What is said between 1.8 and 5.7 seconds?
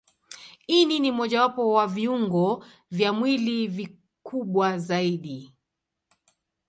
viungo vya mwili vikubwa zaidi.